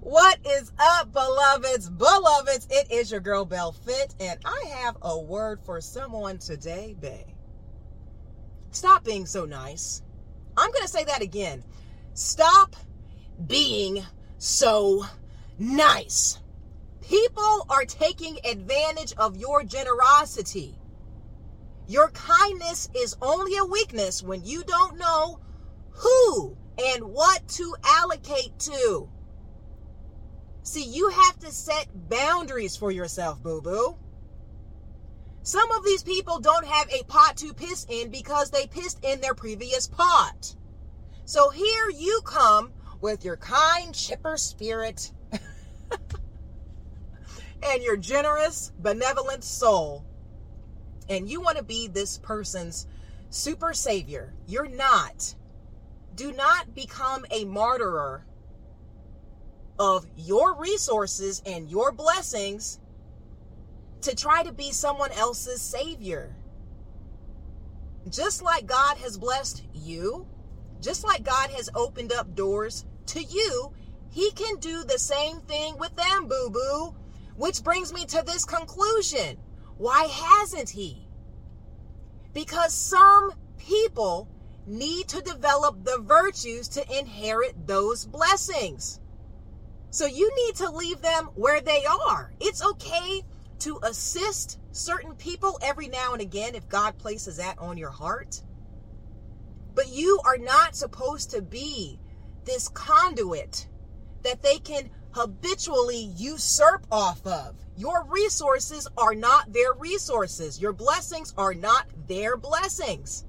[0.00, 1.88] What is up, beloveds?
[1.88, 6.96] Beloveds, it is your girl Bell Fit, and I have a word for someone today,
[7.00, 7.26] babe.
[8.70, 10.02] Stop being so nice.
[10.56, 11.62] I'm going to say that again.
[12.14, 12.76] Stop
[13.46, 14.04] being
[14.38, 15.04] so
[15.58, 16.38] nice.
[17.00, 20.76] People are taking advantage of your generosity.
[21.86, 25.38] Your kindness is only a weakness when you don't know
[25.90, 29.08] who and what to allocate to.
[30.64, 33.96] See, you have to set boundaries for yourself, boo boo.
[35.42, 39.20] Some of these people don't have a pot to piss in because they pissed in
[39.20, 40.56] their previous pot.
[41.26, 45.12] So here you come with your kind, chipper spirit
[47.62, 50.06] and your generous, benevolent soul.
[51.10, 52.86] And you want to be this person's
[53.28, 54.32] super savior.
[54.46, 55.34] You're not.
[56.14, 58.22] Do not become a martyrer
[59.78, 62.78] of your resources and your blessings
[64.02, 66.36] to try to be someone else's savior.
[68.10, 70.26] Just like God has blessed you,
[70.80, 73.72] just like God has opened up doors to you,
[74.10, 76.94] He can do the same thing with them, boo boo.
[77.36, 79.38] Which brings me to this conclusion
[79.76, 81.08] why hasn't He?
[82.32, 84.28] Because some people
[84.66, 89.00] need to develop the virtues to inherit those blessings.
[89.94, 92.32] So you need to leave them where they are.
[92.40, 93.22] It's okay
[93.60, 98.42] to assist certain people every now and again if God places that on your heart.
[99.72, 102.00] But you are not supposed to be
[102.44, 103.68] this conduit
[104.24, 107.54] that they can habitually usurp off of.
[107.76, 110.60] Your resources are not their resources.
[110.60, 113.24] Your blessings are not their blessings.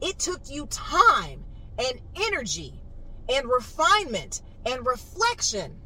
[0.00, 1.42] It took you time
[1.76, 2.80] and energy
[3.28, 5.76] and refinement and reflection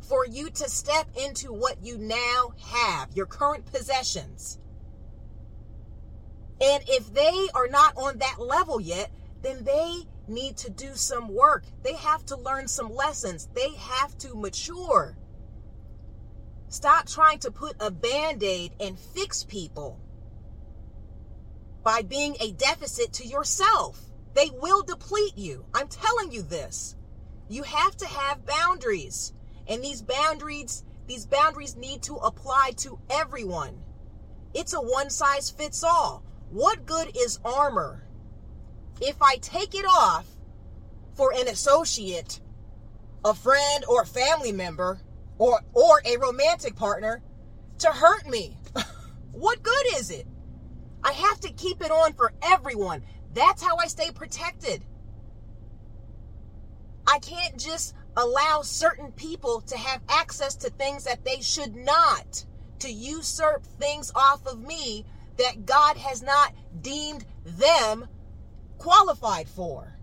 [0.00, 4.58] for you to step into what you now have, your current possessions.
[6.60, 9.10] And if they are not on that level yet,
[9.42, 11.64] then they need to do some work.
[11.82, 13.48] They have to learn some lessons.
[13.54, 15.16] They have to mature.
[16.68, 19.98] Stop trying to put a band aid and fix people
[21.82, 24.00] by being a deficit to yourself.
[24.34, 25.64] They will deplete you.
[25.74, 26.94] I'm telling you this.
[27.50, 29.32] You have to have boundaries.
[29.66, 33.82] And these boundaries, these boundaries need to apply to everyone.
[34.54, 36.22] It's a one size fits all.
[36.50, 38.06] What good is armor
[39.00, 40.26] if I take it off
[41.14, 42.40] for an associate,
[43.24, 45.00] a friend or family member,
[45.36, 47.20] or or a romantic partner
[47.78, 48.58] to hurt me?
[49.32, 50.26] what good is it?
[51.02, 53.02] I have to keep it on for everyone.
[53.34, 54.84] That's how I stay protected.
[57.10, 62.44] I can't just allow certain people to have access to things that they should not,
[62.78, 65.04] to usurp things off of me
[65.36, 68.06] that God has not deemed them
[68.78, 69.98] qualified for.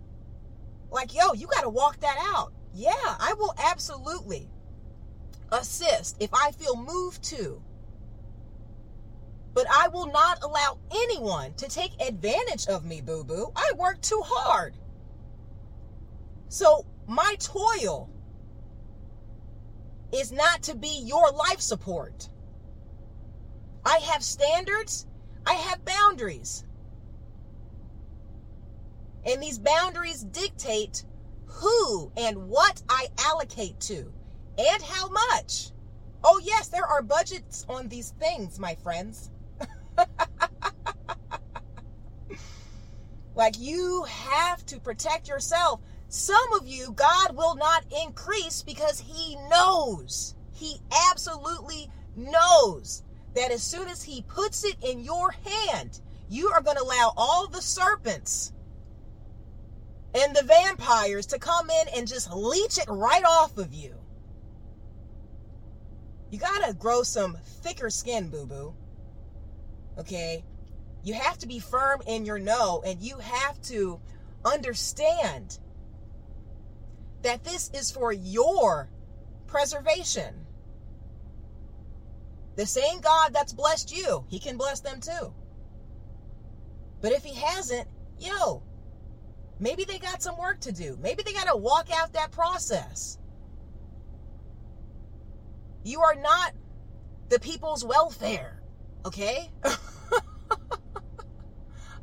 [0.91, 2.51] Like, yo, you got to walk that out.
[2.73, 4.50] Yeah, I will absolutely
[5.53, 7.62] assist if I feel moved to.
[9.53, 13.51] But I will not allow anyone to take advantage of me, boo boo.
[13.56, 14.75] I work too hard.
[16.50, 18.09] So my toil
[20.13, 22.29] is not to be your life support.
[23.85, 25.07] I have standards,
[25.45, 26.66] I have boundaries.
[29.25, 31.03] And these boundaries dictate
[31.45, 34.12] who and what I allocate to
[34.57, 35.72] and how much.
[36.24, 39.31] Oh, yes, there are budgets on these things, my friends.
[43.35, 45.79] like you have to protect yourself
[46.09, 50.79] some of you, God will not increase because He knows, He
[51.12, 53.03] absolutely knows
[53.35, 57.13] that as soon as He puts it in your hand, you are going to allow
[57.18, 58.53] all the serpents
[60.13, 63.95] and the vampires to come in and just leech it right off of you.
[66.30, 68.74] You got to grow some thicker skin, boo boo.
[69.98, 70.44] Okay?
[71.03, 74.00] You have to be firm in your no, and you have to
[74.44, 75.60] understand
[77.23, 78.89] that this is for your
[79.47, 80.45] preservation.
[82.55, 85.33] The same God that's blessed you, he can bless them too.
[87.01, 87.87] But if he hasn't,
[88.19, 88.63] yo,
[89.59, 90.97] maybe they got some work to do.
[91.01, 93.19] Maybe they got to walk out that process.
[95.83, 96.53] You are not
[97.29, 98.61] the people's welfare,
[99.05, 99.51] okay?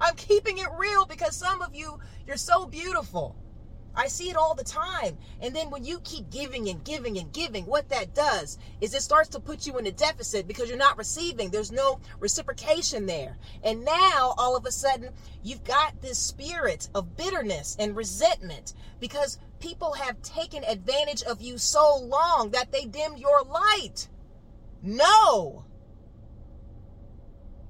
[0.00, 3.36] I'm keeping it real because some of you, you're so beautiful
[3.96, 5.16] I see it all the time.
[5.40, 9.02] And then when you keep giving and giving and giving, what that does is it
[9.02, 11.50] starts to put you in a deficit because you're not receiving.
[11.50, 13.38] There's no reciprocation there.
[13.62, 15.10] And now all of a sudden,
[15.42, 21.58] you've got this spirit of bitterness and resentment because people have taken advantage of you
[21.58, 24.08] so long that they dimmed your light.
[24.82, 25.64] No.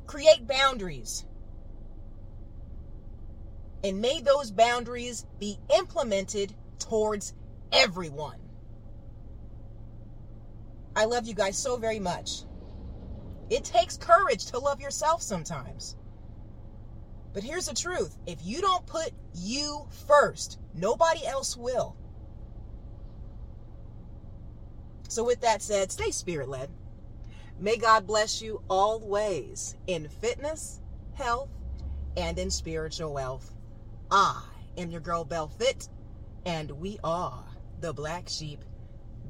[0.06, 1.24] Create boundaries
[3.84, 7.34] and may those boundaries be implemented towards
[7.70, 8.38] everyone.
[10.96, 12.44] I love you guys so very much.
[13.50, 15.96] It takes courage to love yourself sometimes.
[17.34, 21.94] But here's the truth if you don't put you first, nobody else will.
[25.08, 26.70] So, with that said, stay spirit led.
[27.58, 30.80] May God bless you always in fitness,
[31.12, 31.50] health,
[32.16, 33.52] and in spiritual wealth.
[34.10, 34.42] I
[34.76, 35.88] am your girl Bell Fit,
[36.44, 37.44] and we are
[37.80, 38.64] the Black Sheep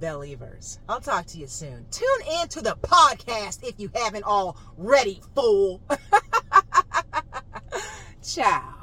[0.00, 0.80] Believers.
[0.88, 1.86] I'll talk to you soon.
[1.90, 2.08] Tune
[2.40, 5.80] in to the podcast if you haven't already, fool.
[8.22, 8.73] Ciao.